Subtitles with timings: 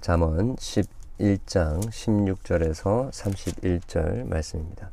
[0.00, 4.88] 잠언 11장 16절에서 31절 말씀입니다.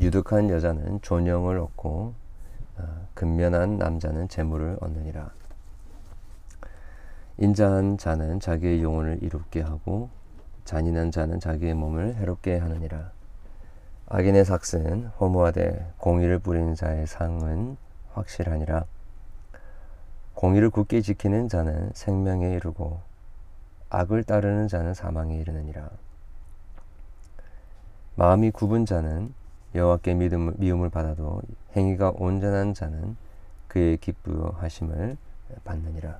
[0.00, 2.14] 유득한 여자는 존영을 얻고
[2.78, 5.30] 어, 근면한 남자는 재물을 얻느니라.
[7.36, 10.08] 인자한 자는 자기의 영혼을 이롭게 하고
[10.64, 13.10] 잔인한 자는 자기의 몸을 해롭게 하느니라.
[14.06, 17.76] 악인의 삭은 허무하되 공의를 부리는 자의 상은
[18.14, 18.86] 확실하니라.
[20.32, 23.05] 공의를 굳게 지키는 자는 생명에 이르고
[23.90, 25.90] 악을 따르는 자는 사망에 이르느니라.
[28.16, 29.32] 마음이 굽은 자는
[29.74, 31.42] 여호와께 믿음, 미움을 받아도
[31.76, 33.16] 행위가 온전한 자는
[33.68, 35.16] 그의 기쁘하심을
[35.64, 36.18] 받느니라.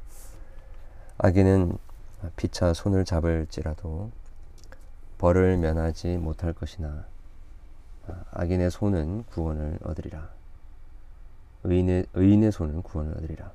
[1.18, 1.78] 악인은
[2.36, 4.10] 피차 손을 잡을지라도
[5.18, 7.06] 벌을 면하지 못할 것이나
[8.32, 10.28] 악인의 손은 구원을 얻으리라.
[11.64, 13.50] 의인의, 의인의 손은 구원을 얻으리라.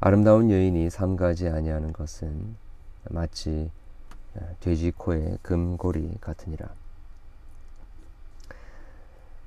[0.00, 2.56] 아름다운 여인이 삼가지 아니하는 것은
[3.10, 3.70] 마치
[4.60, 6.68] 돼지 코의 금고리 같으니라.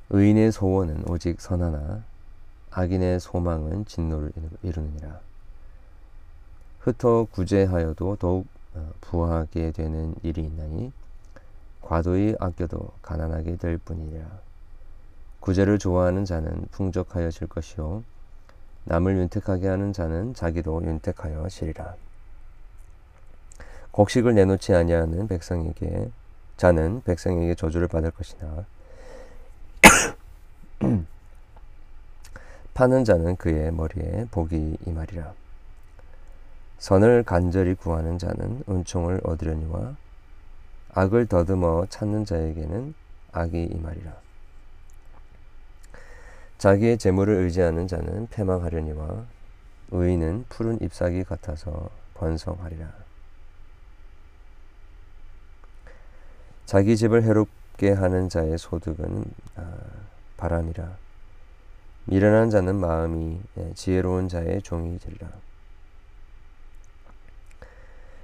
[0.09, 2.03] 의인의 소원은 오직 선하나
[2.71, 4.31] 악인의 소망은 진노를
[4.63, 5.19] 이루느니라.
[6.79, 10.91] 흩어 구제하여도 더욱 어, 부하게 되는 일이 있나니
[11.81, 14.25] 과도히 아껴도 가난하게 될 뿐이라.
[15.41, 18.03] 구제를 좋아하는 자는 풍족하여질 것이요
[18.85, 21.95] 남을 윤택하게 하는 자는 자기도 윤택하여 지리라.
[23.91, 26.09] 곡식을 내놓지 아니하는 백성에게
[26.57, 28.65] 자는 백성에게 저주를 받을 것이나
[32.73, 35.33] 파는 자는 그의 머리에 복이 임하리라.
[36.77, 39.95] 선을 간절히 구하는 자는 은총을 얻으려니와
[40.93, 42.93] 악을 더듬어 찾는 자에게는
[43.33, 44.13] 악이 임하리라.
[46.57, 49.25] 자기의 재물을 의지하는 자는 패망하려니와
[49.91, 53.00] 의인은 푸른 잎사귀 같아서 번성하리라.
[56.71, 59.25] 자기 집을 해롭게 하는 자의 소득은
[59.57, 59.73] 아,
[60.37, 60.95] 바람이라.
[62.05, 65.27] 미련한 자는 마음이 예, 지혜로운 자의 종이 되리라.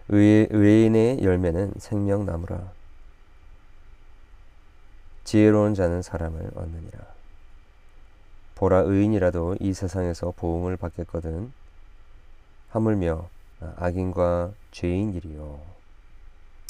[0.08, 2.72] 의, 의인의 열매는 생명나무라.
[5.26, 7.00] 지혜로운 자는 사람을 얻느니라.
[8.56, 11.52] 보라 의인이라도 이 세상에서 보응을 받겠거든.
[12.70, 13.28] 하물며
[13.76, 15.60] 악인과 죄인이리요.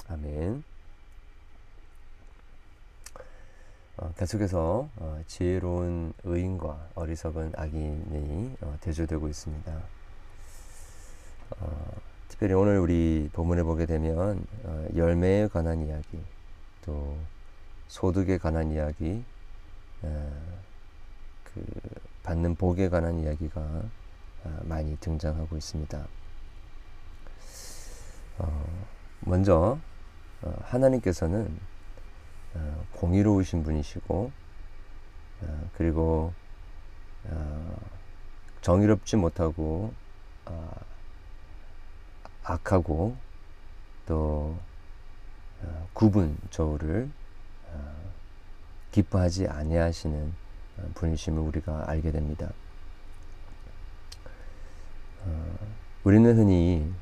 [0.07, 0.63] 아멘.
[3.99, 9.73] 어, 계속해서 어, 지혜로운 의인과 어리석은 악인이 어, 대조되고 있습니다.
[11.59, 11.91] 어,
[12.27, 16.19] 특별히 오늘 우리 본문에 보게 되면 어, 열매에 관한 이야기,
[16.85, 17.17] 또
[17.87, 19.23] 소득에 관한 이야기,
[20.03, 20.31] 어,
[21.45, 21.65] 그
[22.21, 23.81] 받는 복에 관한 이야기가
[24.63, 26.07] 많이 등장하고 있습니다.
[29.21, 29.79] 먼저
[30.61, 31.76] 하나님께서는 어,
[32.93, 34.31] 공의로우신 분이시고
[35.41, 36.33] 어, 그리고
[37.25, 37.77] 어,
[38.61, 39.93] 정의롭지 못하고
[42.43, 43.15] 악하고
[44.05, 44.57] 또
[45.93, 47.09] 구분 저울을
[48.91, 50.33] 기뻐하지 아니하시는
[50.95, 52.49] 분이심을 우리가 알게 됩니다.
[56.03, 56.93] 우리는 흔히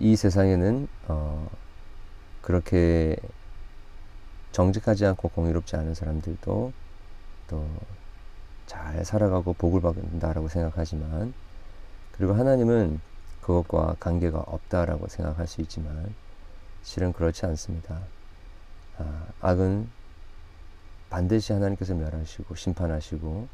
[0.00, 1.48] 이 세상에는 어,
[2.42, 3.16] 그렇게
[4.52, 6.72] 정직하지 않고 공의롭지 않은 사람들도
[7.48, 7.66] 또
[8.70, 11.34] 잘 살아가고 복을 받는다라고 생각하지만
[12.12, 13.00] 그리고 하나님은
[13.40, 16.14] 그것과 관계가 없다라고 생각할 수 있지만
[16.84, 17.98] 실은 그렇지 않습니다.
[18.96, 19.88] 아, 악은
[21.10, 23.48] 반드시 하나님께서 멸하시고 심판하시고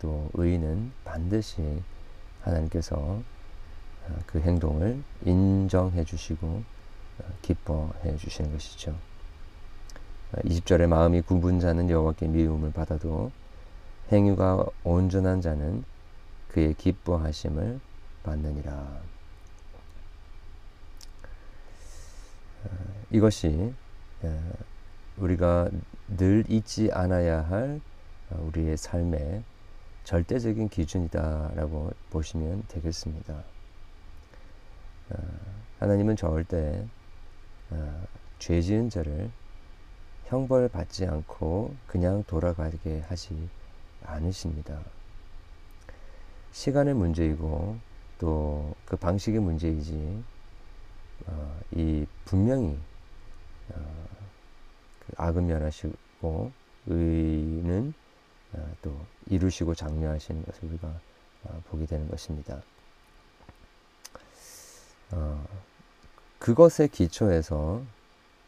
[0.00, 1.82] 또 의인은 반드시
[2.42, 3.24] 하나님께서 어,
[4.26, 8.94] 그 행동을 인정해 주시고 어, 기뻐해 주시는 것이죠.
[10.32, 13.30] 20절에 어, 마음이 굽은 자는 여호와께 미움을 받아도
[14.12, 15.84] 행위가 온전한 자는
[16.48, 17.80] 그의 기뻐하심을
[18.22, 19.00] 받느니라.
[23.10, 23.72] 이것이
[25.16, 25.70] 우리가
[26.08, 27.80] 늘 잊지 않아야 할
[28.30, 29.42] 우리의 삶의
[30.04, 33.44] 절대적인 기준이다라고 보시면 되겠습니다.
[35.10, 35.16] 어,
[35.80, 36.86] 하나님은 절대
[37.70, 38.04] 어,
[38.38, 39.30] 죄 지은 자를
[40.26, 43.48] 형벌 받지 않고 그냥 돌아가게 하지
[44.04, 44.80] 않으십니다.
[46.52, 47.76] 시간의 문제이고
[48.18, 50.24] 또 그 방식의 문제이지
[51.26, 52.76] 어, 이 분명히
[53.72, 54.06] 어,
[54.98, 56.50] 그 악은 면하시고
[56.88, 57.94] 의는
[58.52, 60.88] 어, 또 이루시고 장려하시는 것을 우리가
[61.44, 62.60] 어, 보게 되는 것입니다.
[66.50, 67.80] 그것의 기초에서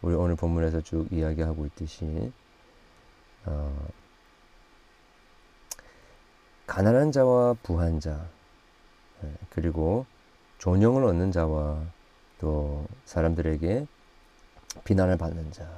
[0.01, 2.33] 우리 오늘 본문에서 쭉 이야기하고 있듯이
[3.45, 3.89] 어,
[6.67, 8.27] 가난한 자와 부한 자
[9.23, 10.05] 예, 그리고
[10.59, 11.81] 존영을 얻는 자와
[12.41, 13.87] 또 사람들에게
[14.83, 15.71] 비난을 받는 자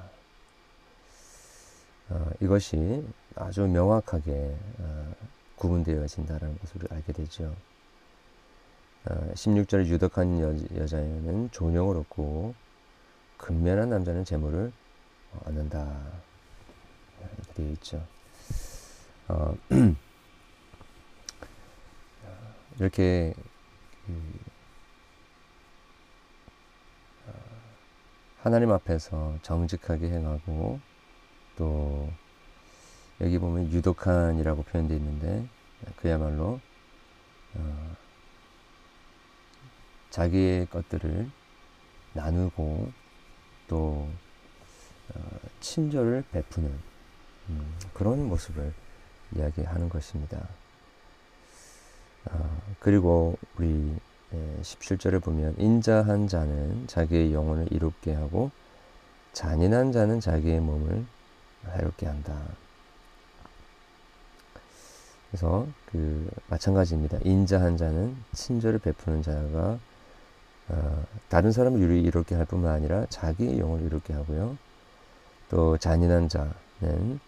[2.09, 5.15] 어, 이것이 아주 명확하게 어,
[5.57, 7.55] 구분되어진다는 것을 알게 되죠.
[9.07, 12.55] 어, 16절에 유덕한 여, 여자는 존영을 얻고
[13.37, 14.73] 근면한 남자는 재물을
[15.45, 16.25] 얻는다.
[17.21, 18.07] 이렇게 되어 있죠.
[19.29, 19.55] 어,
[22.81, 23.35] 이렇게
[27.27, 27.33] 어,
[28.41, 30.81] 하나님 앞에서 정직하게 행하고
[31.57, 32.11] 또
[33.21, 35.47] 여기 보면 유독한이라고 표현되어 있는데
[35.97, 36.61] 그야말로
[37.55, 37.97] 어,
[40.15, 41.29] 자기의 것들을
[42.13, 42.93] 나누고
[43.67, 44.09] 또
[45.13, 45.21] 어,
[45.59, 46.73] 친절을 베푸는
[47.49, 48.73] 음, 그런 모습을
[49.35, 50.39] 이야기하는 것입니다.
[52.27, 53.97] 어, 그리고 우리
[54.63, 58.53] 17절에 보면 인자한 자는 자기의 영혼을 이롭게 하고
[59.33, 61.05] 잔인한 자는 자기의 몸을
[61.73, 62.41] 해롭게 한다.
[65.31, 67.19] 그래서 그 마찬가지입니다.
[67.25, 69.81] 인자한 자는 친절을 베푸는 자가
[70.69, 74.57] 어, 다른 사람을 이롭게 할 뿐만 아니라 자기의 영을 이롭게 하고요.
[75.51, 77.21] 또 잔인한 자는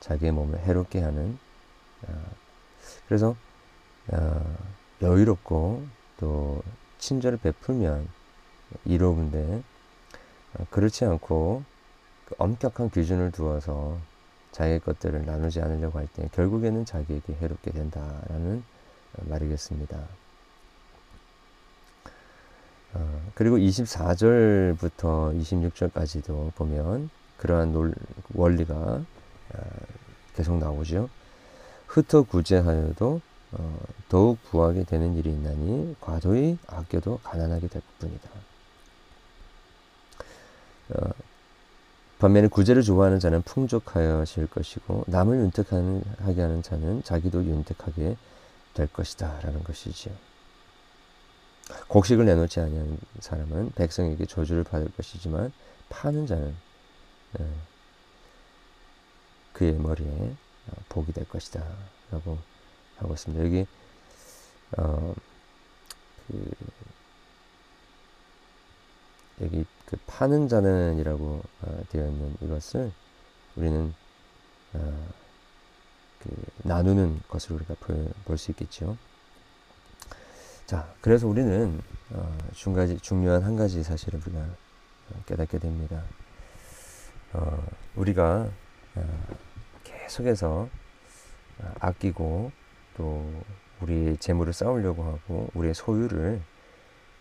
[0.00, 1.38] 자기의 몸을 해롭게 하는
[2.08, 2.22] 어,
[3.08, 3.36] 그래서
[4.08, 4.56] 어,
[5.02, 5.86] 여유롭고
[6.18, 6.62] 또
[6.98, 8.08] 친절을 베풀면
[8.84, 9.62] 이로운데
[10.54, 11.64] 어, 그렇지 않고
[12.26, 13.98] 그 엄격한 기준을 두어서
[14.52, 18.64] 자기의 것들을 나누지 않으려고 할 때 결국에는 자기에게 해롭게 된다라는
[19.14, 19.98] 어, 말이겠습니다.
[22.94, 27.94] 어, 그리고 24절부터 26절까지도 보면 그러한 논,
[28.34, 29.04] 원리가 어,
[30.34, 31.08] 계속 나오죠.
[31.88, 33.20] 흩어 구제하여도
[33.52, 38.30] 어, 더욱 부하게 되는 일이 있나니 과도히 아껴도 가난하게 될 뿐이다.
[40.90, 41.10] 어,
[42.18, 48.16] 반면에 구제를 좋아하는 자는 풍족하여질 것이고 남을 윤택하게 하는 자는 자기도 윤택하게
[48.74, 50.14] 될 것이다 라는 것이지요.
[51.88, 55.52] 곡식을 내놓지 아니한 사람은 백성에게 저주를 받을 것이지만
[55.88, 56.54] 파는 자는
[57.40, 57.46] 예,
[59.52, 60.08] 그의 머리에
[60.68, 61.62] 어, 복이 될 것이다
[62.10, 62.38] 라고
[62.96, 63.44] 하고 있습니다.
[63.44, 63.66] 여기
[64.78, 65.14] 어,
[66.28, 66.50] 그
[69.40, 72.92] 여기 그 파는 자는이라고 어, 되어 있는 이것을
[73.56, 73.94] 우리는
[74.74, 75.08] 어,
[76.22, 77.74] 그 나누는 것으로 우리가
[78.24, 78.96] 볼 수 있겠죠.
[80.66, 81.78] 자, 그래서 우리는
[82.10, 86.02] 어, 중가지, 중요한 한 가지 사실을 우리가 어, 깨닫게 됩니다.
[87.34, 87.62] 어,
[87.96, 88.48] 우리가
[88.94, 89.26] 어,
[89.82, 90.66] 계속해서
[91.58, 92.50] 어, 아끼고
[92.96, 93.44] 또
[93.82, 96.40] 우리 재물을 쌓으려고 하고 우리의 소유를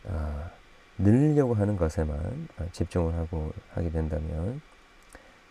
[0.06, 0.50] 어,
[0.98, 4.62] 늘리려고 하는 것에만 집중을 하고 하게 된다면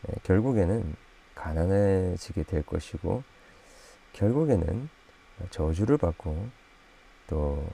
[0.09, 0.95] 예, 결국에는
[1.35, 3.23] 가난해지게 될 것이고
[4.15, 4.89] 결국에는
[5.51, 6.62] 저주를 받고
[7.33, 7.73] 또뭐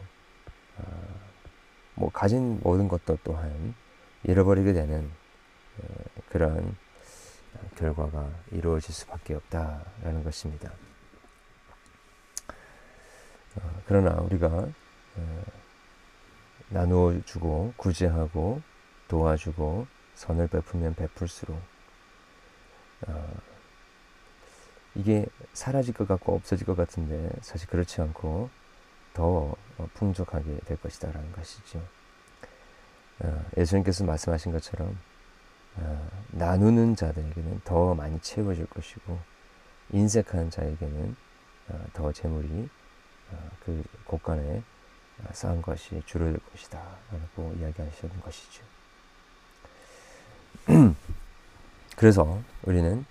[1.96, 3.74] 어, 가진 모든 것도 또한
[4.22, 5.10] 잃어버리게 되는
[6.28, 6.76] 그러한
[7.76, 10.70] 결과가 이루어질 수밖에 없다라는 것입니다.
[13.56, 15.42] 어, 그러나 우리가 어,
[16.68, 18.62] 나누어 주고 구제하고
[19.08, 21.60] 도와주고 선을 베풀면 베풀수록
[24.94, 28.50] 이게 사라질 것 같고 없어질 것 같은데 사실 그렇지 않고
[29.18, 31.82] 더 어, 풍족하게 될 것이다 라는 것이죠.
[33.18, 34.96] 어, 예수님께서 말씀하신 것처럼
[35.74, 39.18] 어, 나누는 자들에게는 더 많이 채워질 것이고
[39.90, 41.16] 인색한 자에게는
[41.92, 42.68] 더 재물이
[43.64, 44.62] 그 곳간에
[45.32, 48.62] 쌓은 것이 줄어들 것이다 라고 이야기하시는 것이죠.
[51.96, 53.04] 그래서 우리는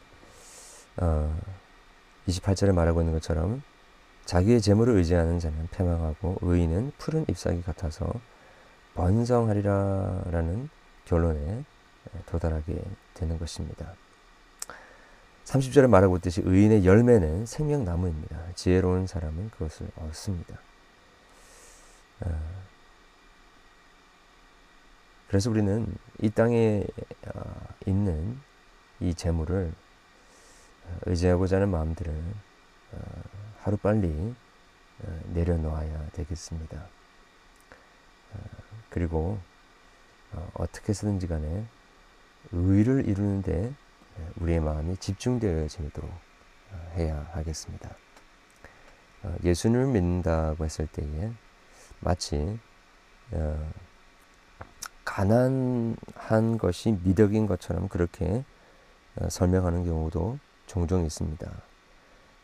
[2.27, 3.61] 28절에 말하고 있는 것처럼
[4.27, 8.11] 자기의 재물을 의지하는 자는 패망하고 의인은 푸른 잎사귀 같아서
[8.93, 10.69] 번성하리라라는
[11.05, 11.63] 결론에
[12.25, 13.93] 도달하게 되는 것입니다.
[15.45, 18.37] 30절에 말하고 있듯이 의인의 열매는 생명나무입니다.
[18.55, 20.59] 지혜로운 사람은 그것을 얻습니다.
[22.19, 22.27] 아,
[25.29, 25.87] 그래서 우리는
[26.21, 26.83] 이 땅에
[27.33, 27.43] 아,
[27.85, 28.37] 있는
[28.99, 29.71] 이 재물을
[31.05, 32.13] 의지하고자 하는 마음들을
[33.67, 34.33] 하루 빨리
[35.33, 36.85] 내려놓아야 되겠습니다.
[38.89, 39.37] 그리고
[40.53, 41.65] 어떻게 해서든지 간에
[42.53, 43.73] 의를 이루는데
[44.37, 46.09] 우리의 마음이 집중되어지도록
[46.93, 47.93] 해야 하겠습니다.
[49.43, 51.29] 예수님을 믿는다고 했을 때에
[51.99, 52.57] 마치
[55.03, 58.45] 가난한 것이 미덕인 것처럼 그렇게
[59.17, 61.66] 어, 설명하는 경우도 종종 있습니다.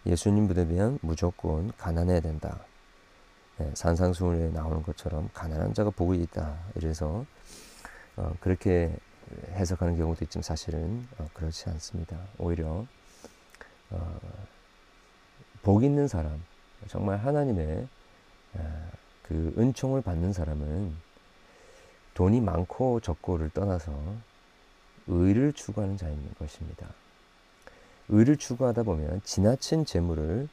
[0.06, 2.60] 예수님 믿으면 무조건 가난해야 된다.
[3.58, 6.58] 네, 산상수훈에 나오는 것처럼 가난한 자가 복이 있다.
[6.76, 7.26] 이래서
[8.16, 8.96] 어, 그렇게
[9.52, 12.18] 해석하는 경우도 있지만 사실은 어, 그렇지 않습니다.
[12.38, 12.86] 오히려
[13.92, 14.20] 어,
[15.62, 16.44] 복 있는 사람,
[16.88, 17.88] 정말 하나님의
[18.56, 18.92] 어,
[19.24, 20.96] 그 은총을 받는 사람은
[22.14, 23.94] 돈이 많고 적고를 떠나서
[25.08, 26.88] 의를 추구하는 자인 것입니다.
[28.14, 30.48] 의를 추구하다 보면 지나친 재물을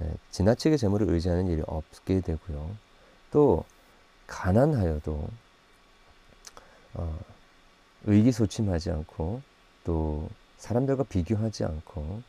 [0.00, 2.70] 예, 지나치게 재물을 의지하는 일이 없게 되고요.
[3.32, 3.64] 또
[4.28, 5.28] 가난하여도
[6.94, 7.20] 어,
[8.04, 9.42] 의기소침하지 않고
[9.84, 10.28] 또
[10.58, 12.22] 사람들과 비교하지 않고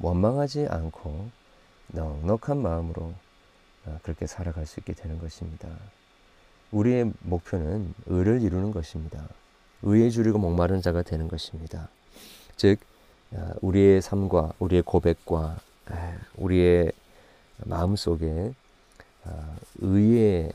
[0.00, 1.28] 원망하지 않고
[1.88, 3.12] 넉넉한 마음으로
[3.84, 5.68] 어, 그렇게 살아갈 수 있게 되는 것입니다.
[6.72, 9.28] 우리의 목표는 의를 이루는 것입니다.
[9.82, 11.90] 의에 줄이고 목마른 자가 되는 것입니다.
[12.56, 12.93] 즉 아,
[13.60, 16.92] 우리의 삶과 우리의 고백과 아, 우리의
[17.64, 18.52] 마음 속에
[19.24, 20.52] 아, 의의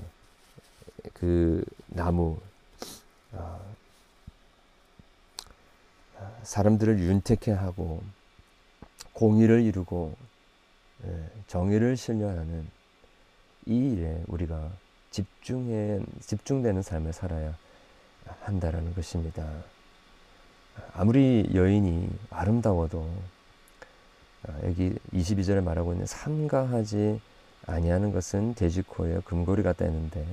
[1.14, 2.40] 그 나무
[6.44, 8.02] 사람들을 윤택해 하고
[9.14, 10.16] 공의를 이루고
[11.06, 12.68] 예, 정의를 실현하는
[13.66, 14.70] 이 일에 우리가
[15.12, 17.56] 집중해 집중되는 삶을 살아야
[18.42, 19.48] 한다라는 것입니다.
[20.94, 23.10] 아무리 여인이 아름다워도
[24.48, 27.22] 아, 여기 22절에 말하고 있는 삼가하지
[27.66, 30.26] 아니하는 것은 돼지코에 금고리 같다 했는데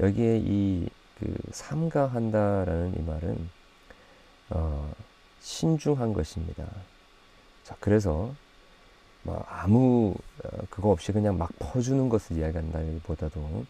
[0.00, 3.50] 여기에 이 그 삼가한다라는 이 말은
[4.50, 4.92] 어,
[5.40, 6.66] 신중한 것입니다.
[7.62, 8.34] 자 그래서
[9.22, 13.64] 뭐 아무 어, 그거 없이 그냥 막 퍼주는 것을 이야기한다기보다도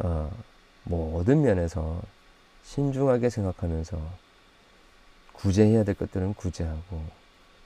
[0.00, 0.30] 어,
[0.84, 2.02] 모든 면에서
[2.64, 3.98] 신중하게 생각하면서
[5.32, 7.02] 구제해야 될 것들은 구제하고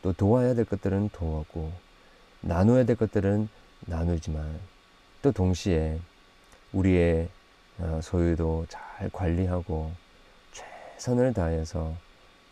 [0.03, 1.73] 또 도와야 될 것들은 도와고
[2.41, 3.49] 나눠야 될 것들은
[3.81, 4.61] 나누지만
[5.23, 5.99] 또 동시에
[6.73, 7.29] 우리의
[7.79, 9.91] 어, 소유도 잘 관리하고
[10.53, 11.95] 최선을 다해서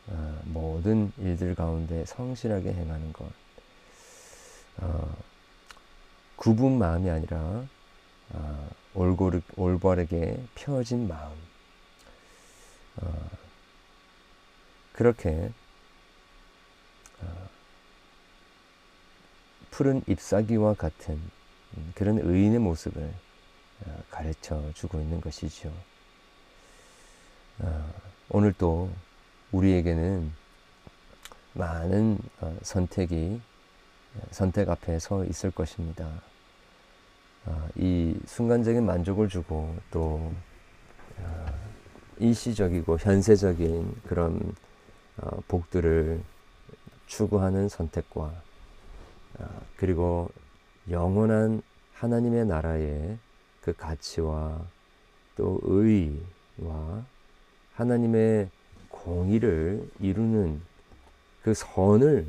[0.08, 3.26] 어, 모든 일들 가운데 성실하게 행하는 것.
[4.78, 5.16] 어,
[6.36, 7.64] 굽은 마음이 아니라
[9.56, 11.51] 올바르게 펴진 마음.
[12.96, 13.30] 어,
[14.92, 15.50] 그렇게
[17.20, 17.48] 어,
[19.70, 21.20] 푸른 잎사귀와 같은
[21.94, 23.12] 그런 의인의 모습을
[23.86, 25.72] 어, 가르쳐 주고 있는 것이죠.
[27.58, 27.94] 어,
[28.28, 28.90] 오늘 또
[29.52, 30.32] 우리에게는
[31.54, 33.40] 많은 어, 선택이
[34.30, 36.08] 선택 앞에 서 있을 것입니다.
[37.44, 40.32] 어, 이 순간적인 만족을 주고 또
[41.18, 41.71] 어,
[42.22, 44.54] 일시적이고 현세적인 그런
[45.18, 46.20] 어, 복들을
[47.06, 48.32] 추구하는 선택과
[49.76, 50.30] 그리고
[50.88, 51.62] 영원한
[51.94, 53.18] 하나님의 나라의
[53.60, 54.64] 그 가치와
[55.36, 57.04] 또 의와
[57.74, 58.48] 하나님의
[58.88, 60.60] 공의를 이루는
[61.42, 62.26] 그 선을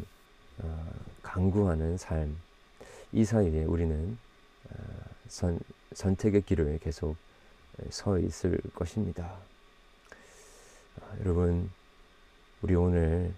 [1.22, 2.36] 강구하는 삶,
[3.12, 4.18] 이 사이에 우리는
[5.28, 5.60] 선,
[5.94, 7.16] 선택의 길을 계속
[7.90, 9.38] 서 있을 것입니다.
[11.14, 11.70] 아, 여러분,
[12.62, 13.34] 우리 오늘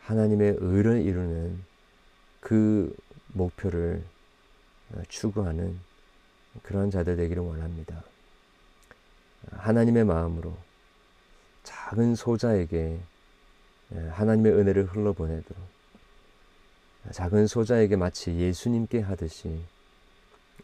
[0.00, 1.62] 하나님의 의를 이루는
[2.40, 2.94] 그
[3.28, 4.02] 목표를
[4.92, 5.78] 어, 추구하는
[6.62, 8.02] 그러한 자들 되기를 원합니다.
[9.52, 10.56] 하나님의 마음으로
[11.62, 12.98] 작은 소자에게
[14.10, 15.62] 하나님의 은혜를 흘러보내도록
[17.12, 19.60] 작은 소자에게 마치 예수님께 하듯이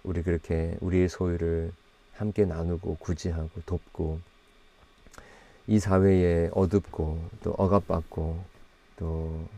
[0.03, 1.73] 우리 그렇게 우리의 소유를
[2.15, 4.34] 함께 나누고 구제하고 돕고
[5.67, 8.45] 이 사회에 어둡고 또 억압받고
[8.97, 9.49] 또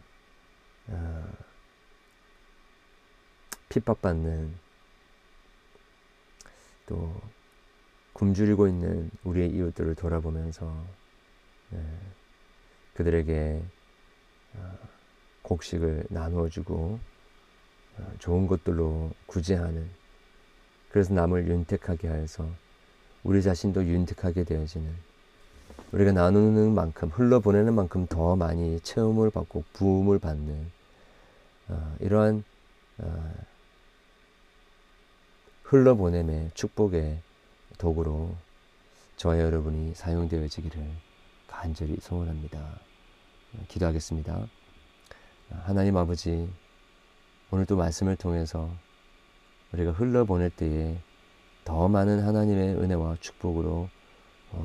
[0.88, 1.28] 어,
[3.68, 4.54] 핍박받는
[6.86, 7.20] 또
[8.12, 10.72] 굶주리고 있는 우리의 이웃들을 돌아보면서
[11.70, 11.80] 네,
[12.94, 13.62] 그들에게
[14.54, 14.78] 어,
[15.42, 17.00] 곡식을 나누어주고
[17.98, 19.90] 어, 좋은 것들로 구제하는
[20.90, 22.48] 그래서 남을 윤택하게 하여서
[23.24, 25.15] 우리 자신도 윤택하게 되어지는
[25.92, 30.70] 우리가 나누는 만큼 흘러보내는 만큼 더 많이 체험을 받고 부음을 받는
[31.68, 32.44] 어, 이러한
[32.98, 33.34] 어,
[35.62, 37.20] 흘러보냄의 축복의
[37.78, 38.34] 도구로
[39.16, 40.86] 저와 여러분이 사용되어지기를
[41.48, 42.80] 간절히 소원합니다.
[43.68, 44.46] 기도하겠습니다.
[45.62, 46.48] 하나님 아버지,
[47.50, 48.70] 오늘도 말씀을 통해서
[49.72, 50.98] 우리가 흘러보낼 때에
[51.64, 53.95] 더 많은 하나님의 은혜와 축복으로 어,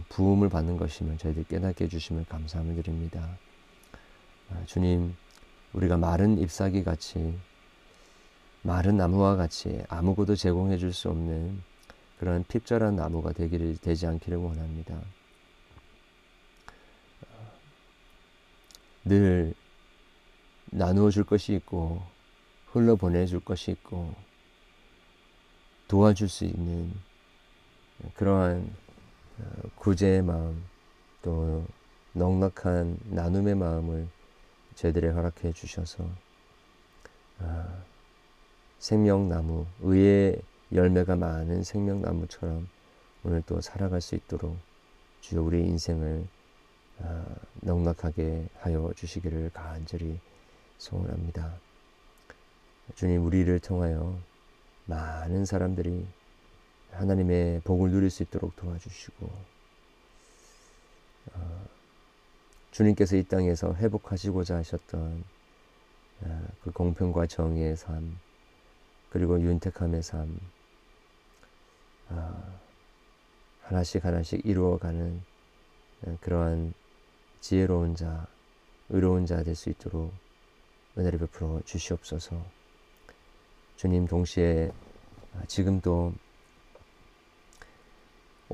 [0.10, 3.38] 부음을 받는 것임을 저희들 깨닫게 해주심을 감사함을 드립니다.
[4.50, 5.16] 아, 주님,
[5.74, 7.38] 우리가 마른 잎사귀 같이
[8.62, 11.62] 마른 나무와 같이 아무것도 제공해 줄 수 없는
[12.20, 15.02] 그런 핍절한 나무가 되기를 되지 않기를 원합니다.
[19.04, 19.56] 늘
[20.66, 22.04] 나누어 줄 것이 있고
[22.68, 24.14] 흘러 보내 줄 것이 있고
[25.88, 26.94] 도와줄 수 있는
[28.14, 28.91] 그러한 어,
[29.76, 30.64] 구제의 마음
[31.22, 31.66] 또
[32.14, 34.08] 넉넉한 나눔의 마음을
[34.76, 36.08] 저희들에 허락해 주셔서
[37.40, 37.84] 아,
[38.80, 40.42] 생명나무 의의
[40.74, 42.68] 열매가 많은 생명나무처럼
[43.24, 44.58] 오늘 또 살아갈 수 있도록
[45.22, 46.26] 주여 우리 인생을
[47.00, 47.26] 아,
[47.62, 50.20] 넉넉하게 하여 주시기를 간절히
[50.78, 51.54] 소원합니다.
[52.96, 54.18] 주님 우리를 통하여
[54.86, 56.06] 많은 사람들이
[56.92, 59.32] 하나님의 복을 누릴 수 있도록 도와주시고
[61.34, 61.66] 어,
[62.72, 65.24] 주님께서 이 땅에서 회복하시고자 하셨던
[66.22, 68.18] 어, 그 공평과 정의의 삶
[69.10, 70.40] 그리고 윤택함의 삶
[72.10, 72.60] 어,
[73.62, 75.22] 하나씩 하나씩 이루어가는
[76.04, 76.74] 어, 그러한
[77.40, 78.28] 지혜로운 자,
[78.90, 80.14] 의로운 자 될 수 있도록
[80.98, 82.44] 은혜를 베풀어 주시옵소서.
[83.78, 84.72] 주님 동시에
[85.48, 86.14] 지금도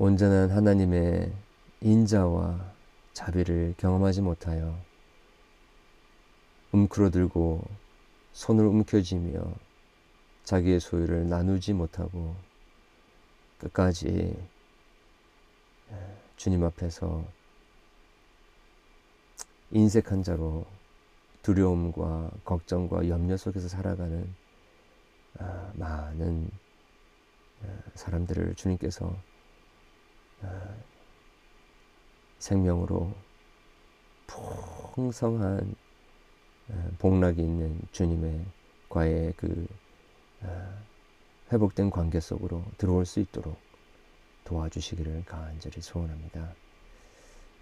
[0.00, 1.32] 온전한 하나님의
[1.80, 2.72] 인자와
[3.14, 4.78] 자비를 경험하지 못하여
[6.70, 7.64] 움크러들고
[8.32, 9.42] 손을 움켜쥐며
[10.44, 12.36] 자기의 소유를 나누지 못하고
[13.58, 14.36] 끝까지
[16.36, 17.24] 주님 앞에서
[19.72, 20.64] 인색한 자로
[21.42, 24.32] 두려움과 걱정과 염려 속에서 살아가는
[25.40, 26.48] 아, 많은
[27.64, 29.37] 아, 사람들을 주님께서 아,
[32.38, 33.12] 생명으로
[34.26, 35.74] 풍성한
[36.98, 38.44] 복락이 있는 주님의
[38.88, 39.66] 과의 그
[41.50, 43.58] 회복된 관계 속으로 들어올 수 있도록
[44.44, 46.54] 도와주시기를 간절히 소원합니다.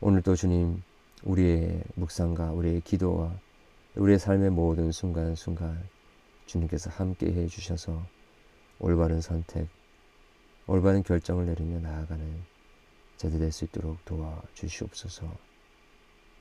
[0.01, 0.83] 오늘도 주님
[1.25, 3.33] 우리의 묵상과 우리의 기도와
[3.97, 5.89] 우리의 삶의 모든 순간순간
[6.47, 8.05] 주님께서 함께 해 주셔서
[8.79, 9.69] 올바른 선택,
[10.67, 12.56] 올바른 결정을 내리며 나아가는
[13.17, 15.27] 제대 될수 있도록 도와주시옵소서.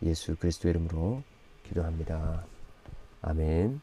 [0.03, 1.23] 예수 그리스도의 이름으로
[1.63, 2.45] 기도합니다.
[3.21, 3.81] 아멘.